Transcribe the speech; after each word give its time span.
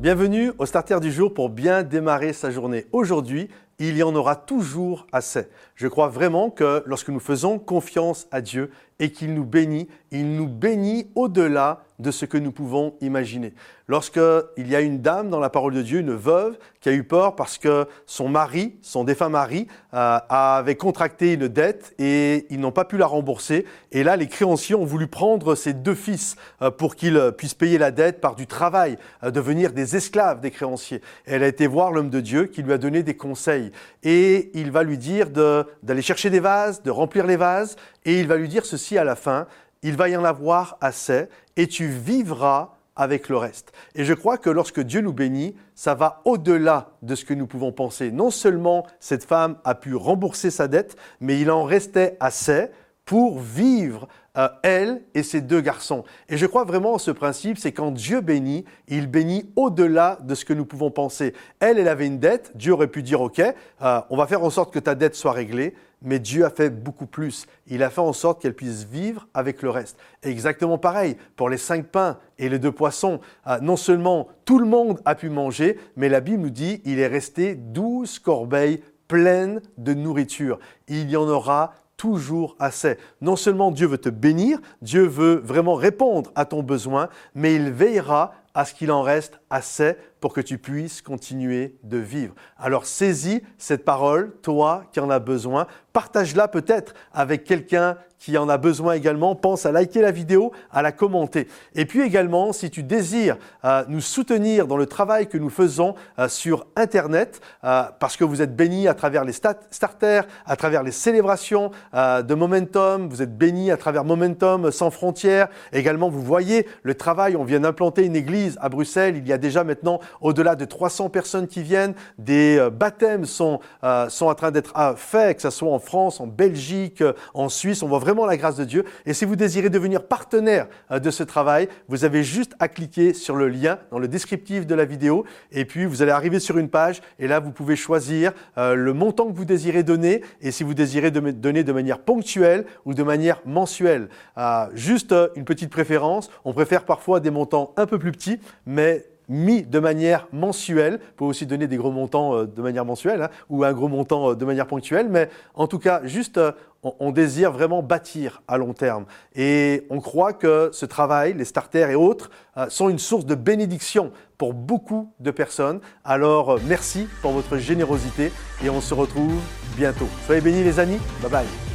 Bienvenue 0.00 0.52
au 0.56 0.64
Starter 0.64 0.98
du 0.98 1.12
jour 1.12 1.34
pour 1.34 1.50
bien 1.50 1.82
démarrer 1.82 2.32
sa 2.32 2.50
journée. 2.50 2.86
Aujourd'hui, 2.90 3.50
il 3.80 3.96
y 3.96 4.02
en 4.02 4.14
aura 4.14 4.36
toujours 4.36 5.06
assez. 5.10 5.48
Je 5.74 5.88
crois 5.88 6.08
vraiment 6.08 6.50
que 6.50 6.82
lorsque 6.86 7.08
nous 7.08 7.20
faisons 7.20 7.58
confiance 7.58 8.28
à 8.30 8.42
Dieu 8.42 8.70
et 9.00 9.10
qu'il 9.10 9.34
nous 9.34 9.46
bénit, 9.46 9.88
il 10.10 10.36
nous 10.36 10.46
bénit 10.46 11.10
au-delà 11.14 11.82
de 11.98 12.10
ce 12.10 12.26
que 12.26 12.38
nous 12.38 12.52
pouvons 12.52 12.94
imaginer. 13.00 13.54
Lorsqu'il 13.88 14.68
y 14.68 14.76
a 14.76 14.80
une 14.80 15.00
dame 15.00 15.30
dans 15.30 15.40
la 15.40 15.50
parole 15.50 15.74
de 15.74 15.82
Dieu, 15.82 15.98
une 15.98 16.14
veuve, 16.14 16.56
qui 16.80 16.88
a 16.88 16.92
eu 16.92 17.02
peur 17.02 17.34
parce 17.34 17.58
que 17.58 17.86
son 18.06 18.28
mari, 18.28 18.76
son 18.82 19.04
défunt 19.04 19.28
mari, 19.28 19.66
euh, 19.94 20.18
avait 20.28 20.76
contracté 20.76 21.34
une 21.34 21.48
dette 21.48 21.94
et 21.98 22.46
ils 22.50 22.60
n'ont 22.60 22.72
pas 22.72 22.84
pu 22.84 22.96
la 22.96 23.06
rembourser. 23.06 23.66
Et 23.92 24.02
là, 24.02 24.16
les 24.16 24.28
créanciers 24.28 24.74
ont 24.74 24.84
voulu 24.84 25.08
prendre 25.08 25.54
ses 25.54 25.72
deux 25.72 25.94
fils 25.94 26.36
euh, 26.62 26.70
pour 26.70 26.94
qu'ils 26.94 27.32
puissent 27.36 27.54
payer 27.54 27.78
la 27.78 27.90
dette 27.90 28.20
par 28.20 28.34
du 28.34 28.46
travail, 28.46 28.96
euh, 29.24 29.30
devenir 29.30 29.72
des 29.72 29.96
esclaves 29.96 30.40
des 30.40 30.50
créanciers. 30.50 31.02
elle 31.26 31.42
a 31.42 31.48
été 31.48 31.66
voir 31.66 31.90
l'homme 31.90 32.10
de 32.10 32.20
Dieu 32.20 32.46
qui 32.46 32.62
lui 32.62 32.72
a 32.72 32.78
donné 32.78 33.02
des 33.02 33.16
conseils. 33.16 33.69
Et 34.02 34.50
il 34.54 34.70
va 34.70 34.82
lui 34.82 34.98
dire 34.98 35.30
d'aller 35.30 36.02
chercher 36.02 36.30
des 36.30 36.40
vases, 36.40 36.82
de 36.82 36.90
remplir 36.90 37.26
les 37.26 37.36
vases, 37.36 37.76
et 38.04 38.20
il 38.20 38.26
va 38.26 38.36
lui 38.36 38.48
dire 38.48 38.64
ceci 38.64 38.98
à 38.98 39.04
la 39.04 39.16
fin, 39.16 39.46
il 39.82 39.96
va 39.96 40.08
y 40.08 40.16
en 40.16 40.24
avoir 40.24 40.76
assez, 40.80 41.28
et 41.56 41.66
tu 41.66 41.86
vivras 41.88 42.74
avec 42.96 43.28
le 43.28 43.36
reste. 43.36 43.72
Et 43.94 44.04
je 44.04 44.12
crois 44.12 44.36
que 44.36 44.50
lorsque 44.50 44.80
Dieu 44.80 45.00
nous 45.00 45.12
bénit, 45.12 45.56
ça 45.74 45.94
va 45.94 46.20
au-delà 46.26 46.90
de 47.02 47.14
ce 47.14 47.24
que 47.24 47.32
nous 47.32 47.46
pouvons 47.46 47.72
penser. 47.72 48.10
Non 48.10 48.30
seulement 48.30 48.86
cette 48.98 49.24
femme 49.24 49.56
a 49.64 49.74
pu 49.74 49.94
rembourser 49.94 50.50
sa 50.50 50.68
dette, 50.68 50.96
mais 51.20 51.40
il 51.40 51.50
en 51.50 51.64
restait 51.64 52.16
assez 52.20 52.68
pour 53.04 53.40
vivre 53.40 54.08
euh, 54.36 54.48
elle 54.62 55.02
et 55.14 55.22
ses 55.22 55.40
deux 55.40 55.60
garçons. 55.60 56.04
Et 56.28 56.36
je 56.36 56.46
crois 56.46 56.64
vraiment 56.64 56.94
en 56.94 56.98
ce 56.98 57.10
principe, 57.10 57.58
c'est 57.58 57.72
quand 57.72 57.90
Dieu 57.90 58.20
bénit, 58.20 58.64
il 58.86 59.08
bénit 59.08 59.50
au-delà 59.56 60.18
de 60.22 60.34
ce 60.36 60.44
que 60.44 60.52
nous 60.52 60.64
pouvons 60.64 60.90
penser. 60.90 61.34
Elle, 61.58 61.78
elle 61.78 61.88
avait 61.88 62.06
une 62.06 62.20
dette, 62.20 62.52
Dieu 62.54 62.72
aurait 62.72 62.86
pu 62.86 63.02
dire, 63.02 63.20
OK, 63.20 63.40
euh, 63.40 64.00
on 64.08 64.16
va 64.16 64.26
faire 64.26 64.44
en 64.44 64.50
sorte 64.50 64.72
que 64.72 64.78
ta 64.78 64.94
dette 64.94 65.16
soit 65.16 65.32
réglée, 65.32 65.74
mais 66.02 66.18
Dieu 66.18 66.44
a 66.44 66.50
fait 66.50 66.70
beaucoup 66.70 67.06
plus. 67.06 67.46
Il 67.66 67.82
a 67.82 67.90
fait 67.90 68.00
en 68.00 68.12
sorte 68.12 68.40
qu'elle 68.40 68.54
puisse 68.54 68.84
vivre 68.84 69.26
avec 69.34 69.62
le 69.62 69.70
reste. 69.70 69.98
exactement 70.22 70.78
pareil 70.78 71.16
pour 71.36 71.48
les 71.48 71.58
cinq 71.58 71.86
pains 71.86 72.18
et 72.38 72.48
les 72.48 72.58
deux 72.58 72.72
poissons. 72.72 73.20
Euh, 73.46 73.58
non 73.60 73.76
seulement 73.76 74.28
tout 74.44 74.58
le 74.58 74.66
monde 74.66 75.00
a 75.04 75.14
pu 75.14 75.28
manger, 75.28 75.78
mais 75.96 76.08
la 76.08 76.20
Bible 76.20 76.42
nous 76.42 76.50
dit 76.50 76.80
il 76.84 77.00
est 77.00 77.06
resté 77.06 77.54
douze 77.54 78.18
corbeilles 78.18 78.82
pleines 79.08 79.60
de 79.76 79.92
nourriture. 79.92 80.60
Il 80.86 81.10
y 81.10 81.16
en 81.16 81.28
aura 81.28 81.74
toujours 82.00 82.56
assez. 82.58 82.96
Non 83.20 83.36
seulement 83.36 83.70
Dieu 83.70 83.86
veut 83.86 83.98
te 83.98 84.08
bénir, 84.08 84.58
Dieu 84.80 85.06
veut 85.06 85.34
vraiment 85.44 85.74
répondre 85.74 86.32
à 86.34 86.46
ton 86.46 86.62
besoin, 86.62 87.10
mais 87.34 87.54
il 87.54 87.70
veillera 87.70 88.32
à 88.54 88.64
ce 88.64 88.72
qu'il 88.72 88.90
en 88.90 89.02
reste 89.02 89.38
assez 89.50 89.96
pour 90.20 90.32
que 90.32 90.40
tu 90.40 90.58
puisses 90.58 91.02
continuer 91.02 91.76
de 91.82 91.98
vivre. 91.98 92.34
Alors 92.58 92.86
saisis 92.86 93.42
cette 93.58 93.84
parole, 93.84 94.34
toi 94.42 94.84
qui 94.92 95.00
en 95.00 95.10
as 95.10 95.18
besoin, 95.18 95.66
partage-la 95.92 96.48
peut-être 96.48 96.94
avec 97.12 97.44
quelqu'un 97.44 97.96
qui 98.20 98.36
en 98.36 98.48
a 98.48 98.58
besoin 98.58 98.92
également. 98.92 99.34
Pense 99.34 99.66
à 99.66 99.72
liker 99.72 100.02
la 100.02 100.12
vidéo, 100.12 100.52
à 100.70 100.82
la 100.82 100.92
commenter. 100.92 101.48
Et 101.74 101.86
puis 101.86 102.02
également, 102.02 102.52
si 102.52 102.70
tu 102.70 102.82
désires 102.82 103.38
euh, 103.64 103.82
nous 103.88 104.02
soutenir 104.02 104.66
dans 104.66 104.76
le 104.76 104.86
travail 104.86 105.26
que 105.26 105.38
nous 105.38 105.48
faisons 105.48 105.94
euh, 106.18 106.28
sur 106.28 106.66
Internet, 106.76 107.40
euh, 107.64 107.84
parce 107.98 108.16
que 108.16 108.24
vous 108.24 108.42
êtes 108.42 108.54
bénis 108.54 108.86
à 108.86 108.94
travers 108.94 109.24
les 109.24 109.32
starters, 109.32 110.26
à 110.44 110.56
travers 110.56 110.82
les 110.82 110.92
célébrations 110.92 111.70
de 111.94 112.34
Momentum, 112.34 113.08
vous 113.08 113.22
êtes 113.22 113.36
bénis 113.36 113.70
à 113.70 113.78
travers 113.78 114.04
Momentum 114.04 114.70
sans 114.70 114.90
frontières. 114.90 115.48
Également, 115.72 116.10
vous 116.10 116.22
voyez 116.22 116.66
le 116.82 116.94
travail, 116.94 117.36
on 117.36 117.44
vient 117.44 117.60
d'implanter 117.60 118.04
une 118.04 118.16
église 118.16 118.58
à 118.60 118.68
Bruxelles. 118.68 119.16
Il 119.16 119.26
y 119.26 119.32
a 119.32 119.38
déjà 119.38 119.64
maintenant 119.64 120.00
au-delà 120.20 120.56
de 120.56 120.64
300 120.64 121.10
personnes 121.10 121.46
qui 121.46 121.62
viennent. 121.62 121.94
Des 122.18 122.68
baptêmes 122.72 123.24
sont, 123.24 123.60
sont 124.08 124.26
en 124.26 124.34
train 124.34 124.50
d'être 124.50 124.74
faits, 124.96 125.36
que 125.36 125.42
ce 125.42 125.50
soit 125.50 125.70
en 125.70 125.78
France, 125.78 126.20
en 126.20 126.26
Belgique, 126.26 127.02
en 127.34 127.48
Suisse. 127.48 127.82
On 127.82 127.88
voit 127.88 127.98
vraiment 127.98 128.26
la 128.26 128.36
grâce 128.36 128.56
de 128.56 128.64
Dieu. 128.64 128.84
Et 129.06 129.14
si 129.14 129.24
vous 129.24 129.36
désirez 129.36 129.70
devenir 129.70 130.06
partenaire 130.06 130.66
euh, 130.90 130.98
de 130.98 131.10
ce 131.10 131.22
travail, 131.22 131.68
vous 131.88 132.04
avez 132.04 132.22
juste 132.22 132.54
à 132.58 132.68
cliquer 132.68 133.14
sur 133.14 133.36
le 133.36 133.48
lien 133.48 133.78
dans 133.90 133.98
le 133.98 134.08
descriptif 134.08 134.66
de 134.66 134.74
la 134.74 134.84
vidéo. 134.84 135.24
Et 135.52 135.64
puis, 135.64 135.84
vous 135.84 136.02
allez 136.02 136.12
arriver 136.12 136.40
sur 136.40 136.58
une 136.58 136.68
page. 136.68 137.00
Et 137.18 137.28
là, 137.28 137.40
vous 137.40 137.52
pouvez 137.52 137.76
choisir 137.76 138.32
euh, 138.58 138.74
le 138.74 138.92
montant 138.92 139.26
que 139.26 139.36
vous 139.36 139.44
désirez 139.44 139.82
donner. 139.82 140.22
Et 140.40 140.50
si 140.50 140.64
vous 140.64 140.74
désirez 140.74 141.10
donner 141.10 141.64
de 141.64 141.72
manière 141.72 141.98
ponctuelle 141.98 142.66
ou 142.84 142.94
de 142.94 143.02
manière 143.02 143.40
mensuelle. 143.44 144.08
Euh, 144.38 144.66
juste 144.74 145.14
une 145.36 145.44
petite 145.44 145.70
préférence. 145.70 146.30
On 146.44 146.52
préfère 146.52 146.84
parfois 146.84 147.20
des 147.20 147.30
montants 147.30 147.72
un 147.76 147.86
peu 147.86 147.98
plus 147.98 148.12
petits, 148.12 148.40
mais 148.66 149.04
mis 149.30 149.62
de 149.62 149.78
manière 149.78 150.26
mensuelle. 150.32 150.94
Vous 150.94 151.14
pouvez 151.16 151.30
aussi 151.30 151.46
donner 151.46 151.68
des 151.68 151.78
gros 151.78 151.92
montants 151.92 152.34
euh, 152.36 152.46
de 152.46 152.60
manière 152.60 152.84
mensuelle 152.84 153.22
hein, 153.22 153.30
ou 153.48 153.64
un 153.64 153.72
gros 153.72 153.88
montant 153.88 154.30
euh, 154.30 154.34
de 154.34 154.44
manière 154.44 154.66
ponctuelle, 154.66 155.08
mais 155.08 155.30
en 155.54 155.66
tout 155.66 155.78
cas, 155.78 156.02
juste, 156.04 156.36
euh, 156.36 156.52
on, 156.82 157.12
désire 157.12 157.52
vraiment 157.52 157.82
bâtir 157.82 158.42
à 158.48 158.58
long 158.58 158.72
terme. 158.72 159.04
Et 159.34 159.86
on 159.88 160.00
croit 160.00 160.32
que 160.32 160.70
ce 160.72 160.84
travail, 160.84 161.34
les 161.34 161.44
starters 161.44 161.90
et 161.90 161.94
autres, 161.94 162.30
sont 162.68 162.88
une 162.88 162.98
source 162.98 163.26
de 163.26 163.34
bénédiction 163.34 164.12
pour 164.38 164.54
beaucoup 164.54 165.12
de 165.20 165.30
personnes. 165.30 165.80
Alors, 166.04 166.58
merci 166.66 167.06
pour 167.20 167.32
votre 167.32 167.58
générosité 167.58 168.32
et 168.64 168.70
on 168.70 168.80
se 168.80 168.94
retrouve 168.94 169.38
bientôt. 169.76 170.08
Soyez 170.24 170.40
bénis 170.40 170.64
les 170.64 170.78
amis. 170.78 170.98
Bye 171.22 171.30
bye. 171.30 171.69